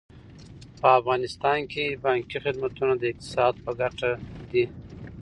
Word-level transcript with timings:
په 0.79 0.87
افغانستان 0.99 1.59
کې 1.71 1.85
بانکي 2.05 2.37
خدمتونه 2.45 2.93
د 2.97 3.03
اقتصاد 3.11 3.53
په 3.63 3.71
ګټه 3.79 4.09
دي. 4.51 4.65